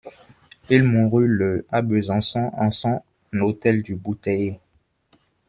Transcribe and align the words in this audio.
Il 0.71 0.83
mourut 0.85 1.27
le 1.27 1.67
à 1.69 1.83
Besançon 1.83 2.49
en 2.57 2.71
son 2.71 3.03
Hôtel 3.39 3.83
du 3.83 3.93
Bouteiller. 3.93 4.59